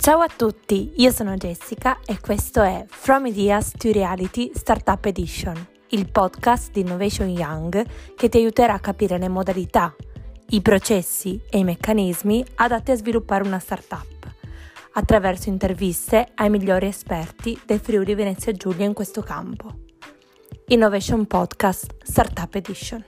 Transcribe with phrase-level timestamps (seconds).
[0.00, 5.54] Ciao a tutti, io sono Jessica e questo è From Ideas to Reality Startup Edition,
[5.88, 7.84] il podcast di Innovation Young
[8.16, 9.94] che ti aiuterà a capire le modalità,
[10.48, 14.34] i processi e i meccanismi adatti a sviluppare una startup
[14.92, 19.80] attraverso interviste ai migliori esperti del Friuli Venezia Giulia in questo campo.
[20.68, 23.04] Innovation Podcast Startup Edition.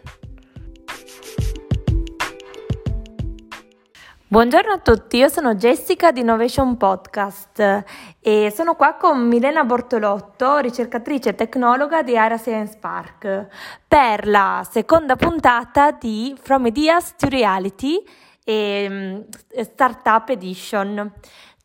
[4.33, 7.85] Buongiorno a tutti, io sono Jessica di Innovation Podcast
[8.19, 13.49] e sono qua con Milena Bortolotto, ricercatrice e tecnologa di Area Science Park,
[13.87, 18.03] per la seconda puntata di From Ideas to Reality
[18.43, 19.21] e mm,
[19.65, 21.13] Startup Edition.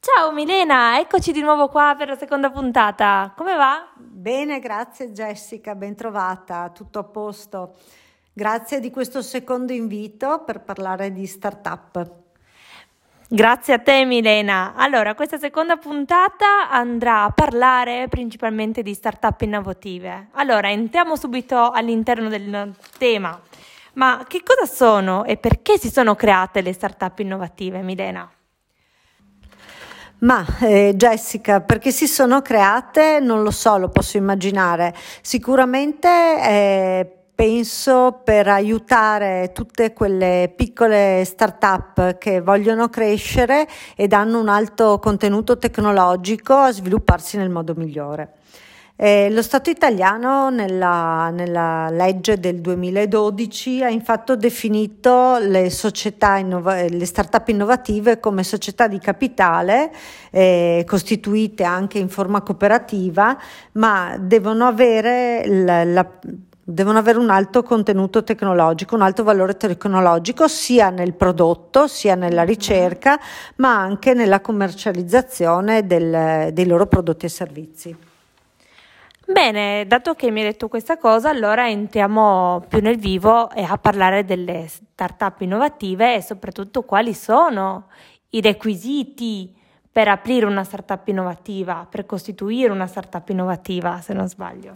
[0.01, 3.31] Ciao Milena, eccoci di nuovo qua per la seconda puntata.
[3.37, 3.93] Come va?
[3.95, 7.75] Bene, grazie Jessica, ben trovata, tutto a posto.
[8.33, 12.25] Grazie di questo secondo invito per parlare di startup.
[13.29, 14.71] Grazie a te Milena.
[14.77, 20.29] Allora, questa seconda puntata andrà a parlare principalmente di startup innovative.
[20.35, 23.37] Allora, entriamo subito all'interno del tema.
[23.95, 28.31] Ma che cosa sono e perché si sono create le startup innovative, Milena?
[30.19, 33.19] Ma eh, Jessica, perché si sono create?
[33.19, 34.95] Non lo so, lo posso immaginare.
[35.21, 44.49] Sicuramente eh, penso per aiutare tutte quelle piccole start-up che vogliono crescere ed hanno un
[44.49, 48.37] alto contenuto tecnologico a svilupparsi nel modo migliore.
[48.95, 56.87] Eh, lo Stato italiano nella, nella, legge del 2012 ha infatti definito le società, innova-
[56.87, 59.91] le start-up innovative come società di capitale
[60.31, 63.37] eh, costituite anche in forma cooperativa,
[63.73, 66.19] ma devono avere la, la
[66.69, 72.43] devono avere un alto contenuto tecnologico, un alto valore tecnologico sia nel prodotto, sia nella
[72.43, 73.17] ricerca,
[73.55, 77.97] ma anche nella commercializzazione del, dei loro prodotti e servizi.
[79.25, 84.25] Bene, dato che mi hai detto questa cosa, allora entriamo più nel vivo a parlare
[84.25, 87.87] delle start-up innovative e soprattutto quali sono
[88.31, 89.55] i requisiti
[89.89, 94.75] per aprire una startup innovativa, per costituire una startup innovativa, se non sbaglio.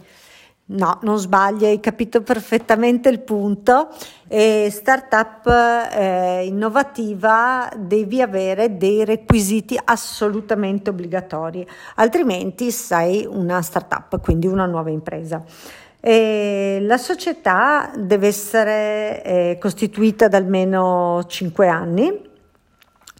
[0.64, 3.88] No, non sbagli, hai capito perfettamente il punto.
[4.28, 14.46] E startup eh, innovativa devi avere dei requisiti assolutamente obbligatori, altrimenti sei una startup, quindi
[14.46, 15.44] una nuova impresa.
[16.00, 22.30] E la società deve essere eh, costituita da almeno 5 anni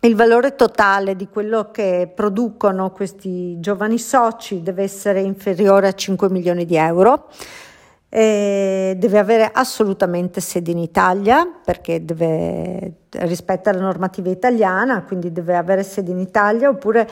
[0.05, 6.29] il valore totale di quello che producono questi giovani soci deve essere inferiore a 5
[6.29, 7.29] milioni di euro.
[8.15, 15.57] E deve avere assolutamente sede in Italia perché deve rispettare la normativa italiana, quindi deve
[15.57, 17.09] avere sede in Italia oppure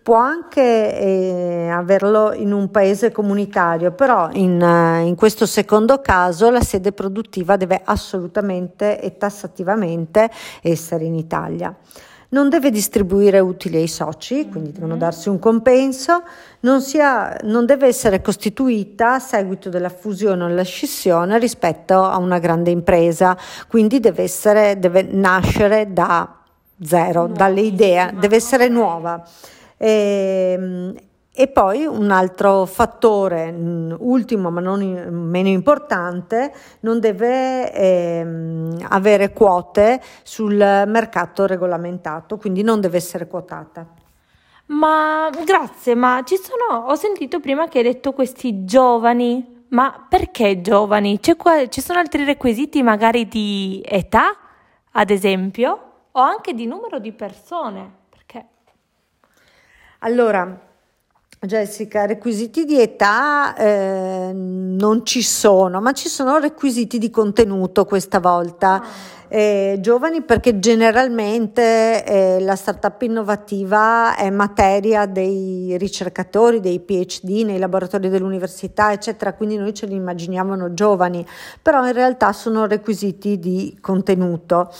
[0.00, 4.60] può anche eh, averlo in un paese comunitario, però in,
[5.04, 10.30] in questo secondo caso la sede produttiva deve assolutamente e tassativamente
[10.62, 11.74] essere in Italia
[12.32, 14.78] non deve distribuire utili ai soci, quindi mm-hmm.
[14.78, 16.22] devono darsi un compenso,
[16.60, 22.16] non, sia, non, deve essere costituita a seguito della fusione o della scissione rispetto a
[22.18, 23.36] una grande impresa,
[23.68, 26.38] quindi deve, essere, deve nascere da
[26.82, 29.22] zero, dalle idee, deve essere nuova.
[29.76, 30.94] E, ehm,
[31.34, 39.32] e poi un altro fattore, mm, ultimo ma non meno importante, non deve ehm, avere
[39.32, 43.86] quote sul mercato regolamentato, quindi non deve essere quotata.
[44.66, 50.60] Ma grazie, ma ci sono, ho sentito prima che hai detto questi giovani, ma perché
[50.60, 51.18] giovani?
[51.36, 54.36] Qua, ci sono altri requisiti magari di età,
[54.92, 57.90] ad esempio, o anche di numero di persone?
[58.10, 58.46] Perché?
[60.00, 60.70] Allora,
[61.44, 68.20] Jessica, requisiti di età eh, non ci sono, ma ci sono requisiti di contenuto questa
[68.20, 68.74] volta.
[68.74, 68.86] Ah.
[69.34, 77.58] Eh, giovani perché generalmente eh, la startup innovativa è materia dei ricercatori, dei PhD nei
[77.58, 81.26] laboratori dell'università, eccetera, quindi noi ce li immaginiamo giovani,
[81.62, 84.70] però in realtà sono requisiti di contenuto.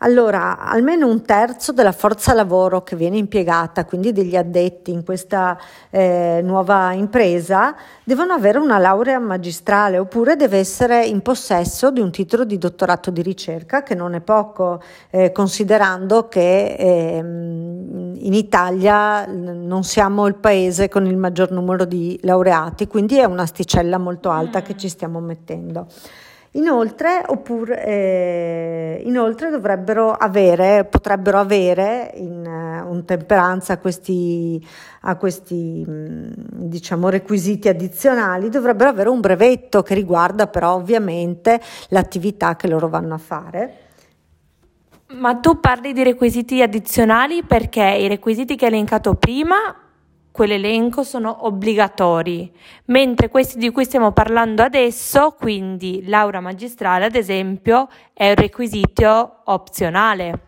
[0.00, 5.58] Allora, almeno un terzo della forza lavoro che viene impiegata, quindi degli addetti in questa
[5.88, 12.10] eh, nuova impresa, devono avere una laurea magistrale oppure deve essere in possesso di un
[12.10, 19.26] titolo di dottorato di ricerca, che non è poco, eh, considerando che eh, in Italia
[19.26, 24.60] non siamo il paese con il maggior numero di laureati, quindi è un'asticella molto alta
[24.60, 24.62] mm.
[24.62, 25.86] che ci stiamo mettendo.
[26.56, 33.04] Inoltre, oppure, eh, inoltre dovrebbero avere, potrebbero avere in uh, un
[33.66, 34.66] a questi,
[35.02, 42.56] a questi mm, diciamo, requisiti addizionali, dovrebbero avere un brevetto che riguarda però ovviamente l'attività
[42.56, 43.85] che loro vanno a fare.
[45.08, 49.56] Ma tu parli di requisiti addizionali perché i requisiti che hai elencato prima
[50.32, 52.52] quell'elenco sono obbligatori,
[52.86, 59.42] mentre questi di cui stiamo parlando adesso, quindi laurea magistrale ad esempio, è un requisito
[59.44, 60.45] opzionale.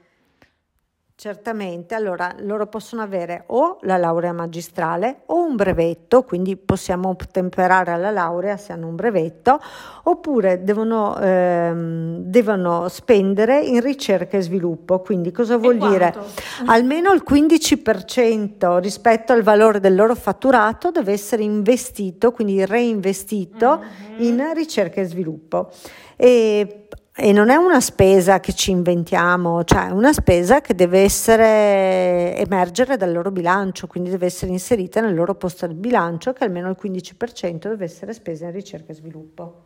[1.21, 7.91] Certamente, allora loro possono avere o la laurea magistrale o un brevetto, quindi possiamo temperare
[7.91, 9.59] alla laurea se hanno un brevetto,
[10.05, 15.01] oppure devono, ehm, devono spendere in ricerca e sviluppo.
[15.01, 16.15] Quindi cosa vuol dire?
[16.67, 24.23] Almeno il 15% rispetto al valore del loro fatturato deve essere investito, quindi reinvestito mm-hmm.
[24.23, 25.71] in ricerca e sviluppo.
[26.15, 26.87] E
[27.21, 32.37] e non è una spesa che ci inventiamo, cioè è una spesa che deve essere
[32.37, 36.69] emergere dal loro bilancio, quindi deve essere inserita nel loro posto di bilancio che almeno
[36.69, 39.63] il 15% deve essere spesa in ricerca e sviluppo.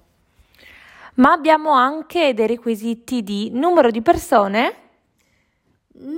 [1.16, 4.74] Ma abbiamo anche dei requisiti di numero di persone?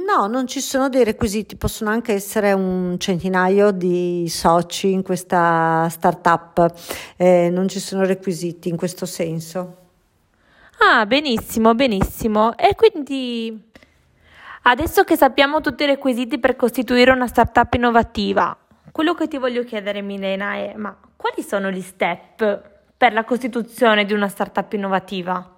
[0.07, 5.89] No, non ci sono dei requisiti, possono anche essere un centinaio di soci in questa
[5.91, 6.73] startup,
[7.17, 9.79] eh, non ci sono requisiti in questo senso.
[10.87, 12.59] Ah, benissimo, benissimo.
[12.59, 13.71] E quindi
[14.65, 18.55] adesso che sappiamo tutti i requisiti per costituire una startup innovativa,
[18.93, 22.61] quello che ti voglio chiedere Milena è, ma quali sono gli step
[22.99, 25.53] per la costituzione di una startup innovativa?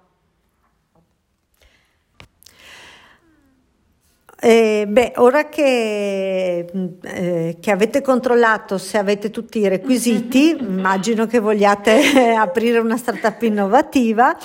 [4.39, 6.69] Eh, beh, ora che,
[7.01, 13.41] eh, che, avete controllato se avete tutti i requisiti, immagino che vogliate aprire una startup
[13.41, 14.37] innovativa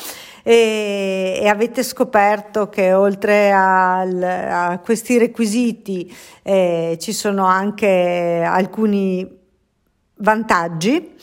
[0.43, 9.41] e, e avete scoperto che oltre al, a questi requisiti eh, ci sono anche alcuni
[10.23, 11.15] vantaggi.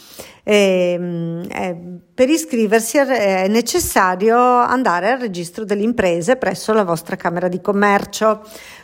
[0.43, 1.77] Eh, eh,
[2.13, 8.41] per iscriversi è necessario andare al registro delle imprese presso la vostra Camera di Commercio.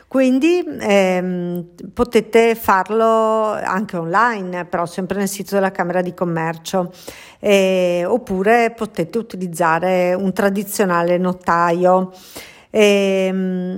[0.08, 6.94] Quindi ehm, potete farlo anche online, però sempre nel sito della Camera di Commercio,
[7.40, 12.14] eh, oppure potete utilizzare un tradizionale notaio.
[12.70, 13.78] Eh,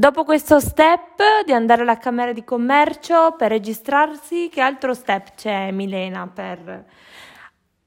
[0.00, 5.72] Dopo questo step di andare alla Camera di Commercio per registrarsi, che altro step c'è
[5.72, 6.86] Milena per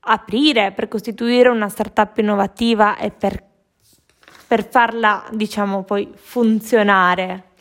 [0.02, 3.44] aprire, per costituire una startup innovativa e per
[4.46, 7.53] per farla, diciamo, poi funzionare?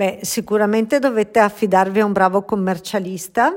[0.00, 3.50] Beh, sicuramente dovete affidarvi a un bravo commercialista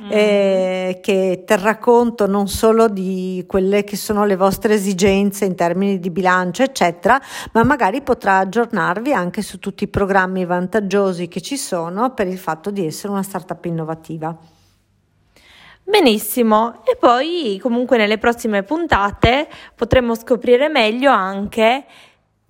[0.00, 0.08] mm.
[0.10, 6.00] eh, che terrà conto non solo di quelle che sono le vostre esigenze in termini
[6.00, 11.56] di bilancio, eccetera, ma magari potrà aggiornarvi anche su tutti i programmi vantaggiosi che ci
[11.56, 14.36] sono per il fatto di essere una startup innovativa.
[15.84, 19.46] Benissimo, e poi comunque nelle prossime puntate
[19.76, 21.84] potremo scoprire meglio anche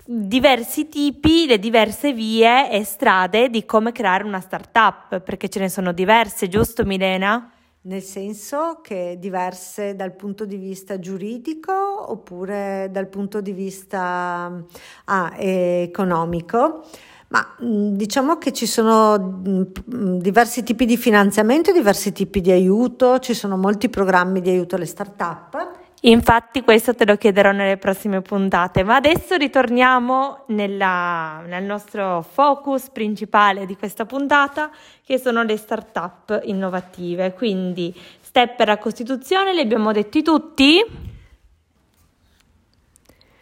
[0.06, 5.68] diversi tipi, le diverse vie e strade di come creare una startup, perché ce ne
[5.68, 7.50] sono diverse, giusto Milena?
[7.82, 14.64] Nel senso che diverse dal punto di vista giuridico oppure dal punto di vista
[15.04, 16.84] ah, economico.
[17.28, 19.42] Ma diciamo che ci sono
[19.84, 24.86] diversi tipi di finanziamento, diversi tipi di aiuto, ci sono molti programmi di aiuto alle
[24.86, 32.20] start-up Infatti questo te lo chiederò nelle prossime puntate, ma adesso ritorniamo nella, nel nostro
[32.20, 34.70] focus principale di questa puntata,
[35.02, 37.32] che sono le start-up innovative.
[37.32, 40.84] Quindi step per la Costituzione, li abbiamo detti tutti?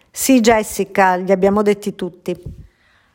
[0.09, 2.37] Sì Jessica, li abbiamo detti tutti.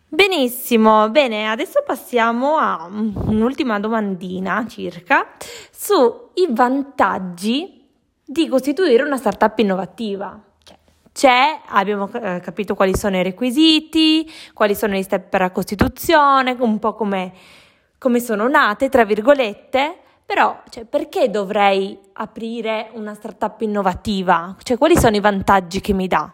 [0.09, 5.25] Benissimo, bene, adesso passiamo a un'ultima domandina circa
[5.71, 7.76] sui vantaggi
[8.29, 10.37] di costituire una startup innovativa.
[10.61, 10.77] Cioè,
[11.13, 16.55] c'è, abbiamo eh, capito quali sono i requisiti, quali sono gli step per la costituzione,
[16.59, 17.31] un po' come,
[17.97, 24.53] come sono nate, tra virgolette, però cioè, perché dovrei aprire una startup innovativa?
[24.61, 26.29] Cioè, quali sono i vantaggi che mi dà?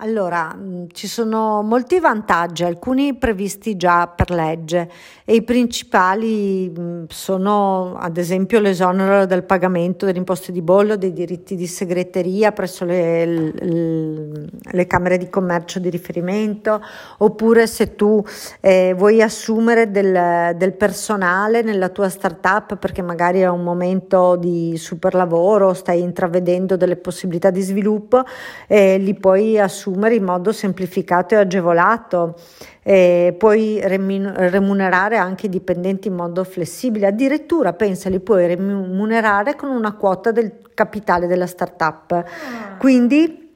[0.00, 4.88] Allora, mm, ci sono molti vantaggi, alcuni previsti già per legge
[5.24, 11.12] e i principali mm, sono ad esempio l'esonero del pagamento delle imposte di bollo, dei
[11.12, 16.80] diritti di segreteria presso le, le, le camere di commercio di riferimento,
[17.18, 18.24] oppure se tu
[18.60, 24.76] eh, vuoi assumere del, del personale nella tua startup perché magari è un momento di
[24.76, 28.22] super lavoro, stai intravedendo delle possibilità di sviluppo,
[28.68, 32.36] eh, li puoi assumere assumere in modo semplificato e agevolato.
[32.82, 39.68] Eh, puoi remunerare anche i dipendenti in modo flessibile, addirittura pensa li puoi remunerare con
[39.70, 42.12] una quota del capitale della startup.
[42.12, 42.76] Ah.
[42.78, 43.46] Quindi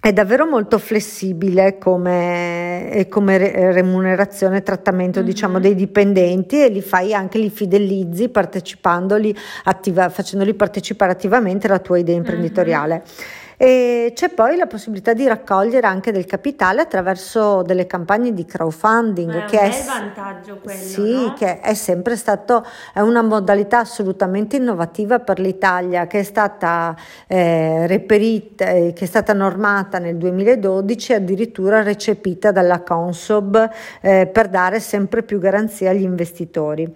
[0.00, 5.28] è davvero molto flessibile come, come remunerazione e trattamento mm-hmm.
[5.28, 11.78] diciamo, dei dipendenti e li fai anche, li fidelizzi partecipandoli, attiva, facendoli partecipare attivamente alla
[11.78, 12.94] tua idea imprenditoriale.
[12.94, 13.40] Mm-hmm.
[13.62, 19.30] E c'è poi la possibilità di raccogliere anche del capitale attraverso delle campagne di crowdfunding.
[19.30, 20.80] È che un è bel vantaggio quello.
[20.80, 21.34] Sì, no?
[21.34, 26.96] che è sempre stato è una modalità assolutamente innovativa per l'Italia che è stata
[27.28, 34.26] eh, reperita, eh, che è stata normata nel 2012 e addirittura recepita dalla Consob eh,
[34.26, 36.92] per dare sempre più garanzia agli investitori.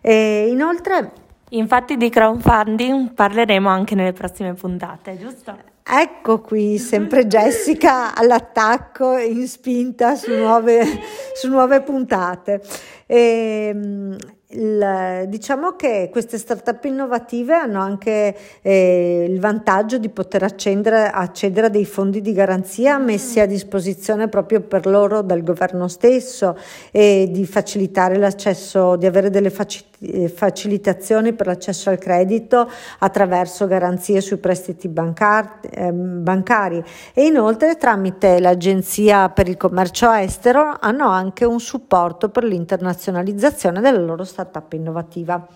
[0.00, 1.12] E inoltre
[1.50, 5.75] Infatti di crowdfunding parleremo anche nelle prossime puntate, giusto?
[5.88, 10.84] Ecco qui, sempre Jessica all'attacco in spinta su nuove,
[11.32, 12.60] su nuove puntate.
[13.06, 14.16] E, ehm,
[14.50, 21.66] il, diciamo che queste start-up innovative hanno anche eh, il vantaggio di poter accedere, accedere,
[21.66, 26.56] a dei fondi di garanzia messi a disposizione proprio per loro dal governo stesso
[26.92, 29.52] e di facilitare l'accesso, di avere delle
[29.98, 36.82] eh, facilitazioni per l'accesso al credito attraverso garanzie sui prestiti bancar- eh, bancari.
[37.12, 43.98] E inoltre tramite l'Agenzia per il commercio estero hanno anche un supporto per l'internazionalizzazione della
[43.98, 44.34] loro startup
[44.72, 45.46] innovativa.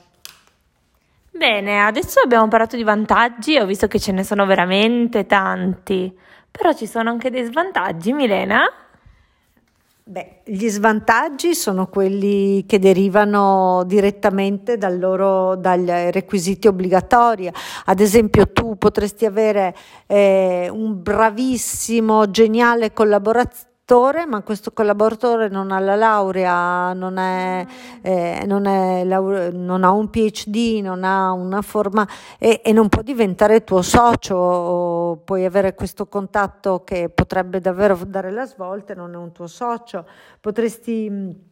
[1.33, 6.15] Bene, adesso abbiamo parlato di vantaggi, ho visto che ce ne sono veramente tanti,
[6.51, 8.63] però ci sono anche dei svantaggi, Milena?
[10.03, 17.49] Beh, gli svantaggi sono quelli che derivano direttamente dal loro, dagli requisiti obbligatori.
[17.85, 19.73] Ad esempio, tu potresti avere
[20.09, 27.67] eh, un bravissimo, geniale collaboratore collaboratore, ma questo collaboratore non ha la laurea, non, è,
[28.03, 32.07] eh, non, è, non ha un PhD, non ha una forma
[32.39, 38.31] e, e non può diventare tuo socio, puoi avere questo contatto che potrebbe davvero dare
[38.31, 40.07] la svolta e non è un tuo socio,
[40.41, 41.49] potresti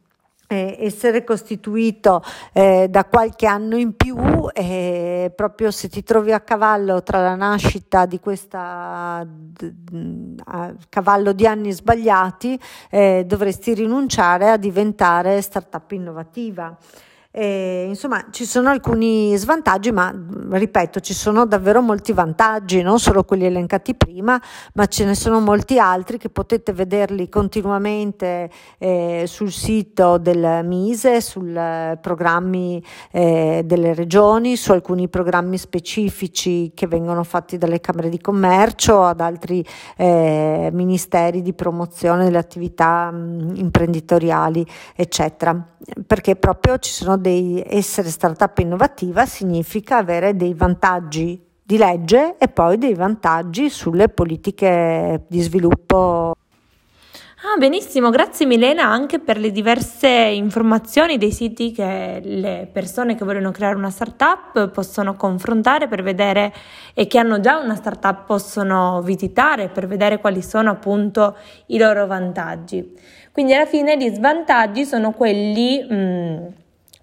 [0.48, 4.16] eh, essere costituito eh, da qualche anno in più
[4.52, 11.32] e proprio se ti trovi a cavallo tra la nascita di questa d- a cavallo
[11.32, 12.58] di anni sbagliati
[12.90, 16.76] eh, dovresti rinunciare a diventare startup innovativa.
[17.30, 20.12] E, insomma, ci sono alcuni svantaggi, ma
[20.50, 24.40] ripeto, ci sono davvero molti vantaggi, non solo quelli elencati prima,
[24.72, 31.20] ma ce ne sono molti altri che potete vederli continuamente eh, sul sito del Mise,
[31.20, 32.82] sui eh, programmi
[33.12, 39.20] eh, delle regioni, su alcuni programmi specifici che vengono fatti dalle Camere di Commercio, ad
[39.20, 39.62] altri
[39.98, 44.66] eh, ministeri di promozione delle attività mh, imprenditoriali,
[44.96, 45.62] eccetera,
[46.06, 47.27] perché proprio ci sono dei
[47.66, 55.24] essere startup innovativa significa avere dei vantaggi di legge e poi dei vantaggi sulle politiche
[55.28, 56.34] di sviluppo.
[57.42, 63.24] Ah, benissimo, grazie Milena anche per le diverse informazioni dei siti che le persone che
[63.24, 66.52] vogliono creare una startup possono confrontare per vedere
[66.94, 72.06] e che hanno già una startup possono visitare per vedere quali sono appunto i loro
[72.06, 72.92] vantaggi.
[73.30, 76.46] Quindi alla fine gli svantaggi sono quelli mh, mm,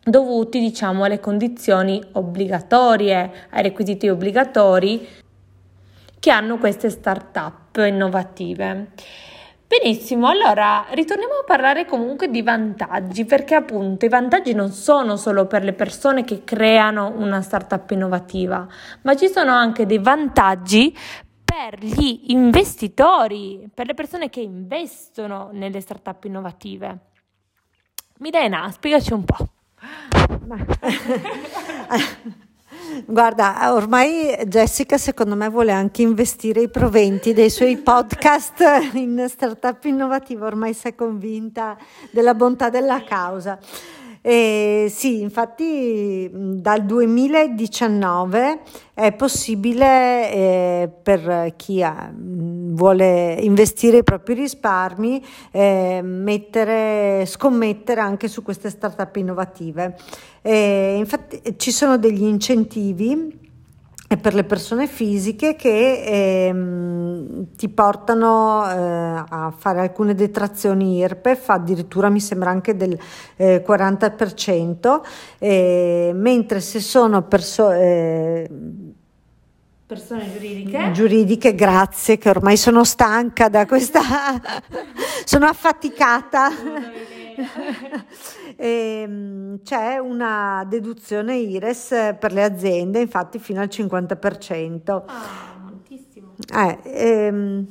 [0.07, 5.07] dovuti diciamo alle condizioni obbligatorie, ai requisiti obbligatori
[6.19, 8.91] che hanno queste start-up innovative.
[9.67, 15.47] Benissimo, allora ritorniamo a parlare comunque di vantaggi, perché appunto i vantaggi non sono solo
[15.47, 18.67] per le persone che creano una startup innovativa,
[19.01, 20.95] ma ci sono anche dei vantaggi
[21.43, 26.99] per gli investitori, per le persone che investono nelle startup innovative.
[28.19, 29.47] Milena, spiegaci un po'.
[33.05, 38.63] Guarda, ormai Jessica secondo me vuole anche investire i proventi dei suoi podcast
[38.93, 41.77] in startup innovative, ormai si è convinta
[42.11, 43.59] della bontà della causa.
[44.21, 48.61] Eh, sì, infatti dal 2019
[48.95, 52.11] è possibile eh, per chi ha,
[52.75, 59.95] vuole investire i propri risparmi, eh, mettere, scommettere anche su queste startup innovative.
[60.41, 63.43] Eh, infatti ci sono degli incentivi
[64.21, 72.09] per le persone fisiche che ehm, ti portano eh, a fare alcune detrazioni IRPEF, addirittura
[72.09, 72.97] mi sembra anche del
[73.35, 75.01] eh, 40%,
[75.39, 78.47] eh, mentre se sono persone
[79.87, 80.91] Persone giuridiche.
[80.93, 84.01] Giuridiche, grazie, che ormai sono stanca da questa...
[85.25, 86.49] sono affaticata.
[88.55, 95.03] e, ehm, c'è una deduzione IRES per le aziende, infatti fino al 50%.
[95.05, 96.33] Ah, moltissimo.
[96.51, 97.67] Eh, ehm,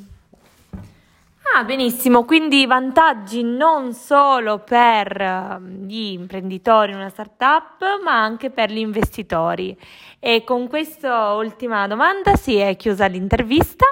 [1.52, 8.50] Ah, benissimo, quindi vantaggi non solo per ehm, gli imprenditori in una startup, ma anche
[8.50, 9.76] per gli investitori.
[10.18, 13.84] E con questa ultima domanda si è chiusa l'intervista.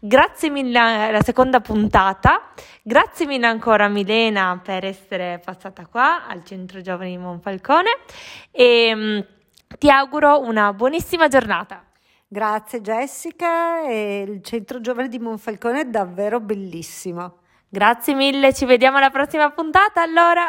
[0.00, 2.52] Grazie mille alla seconda puntata.
[2.82, 7.90] Grazie mille ancora Milena per essere passata qua al Centro Giovani Monfalcone
[8.50, 9.24] e um,
[9.78, 11.84] ti auguro una buonissima giornata.
[12.26, 17.38] Grazie Jessica e il Centro Giovane di Monfalcone è davvero bellissimo.
[17.68, 20.46] Grazie mille, ci vediamo alla prossima puntata allora.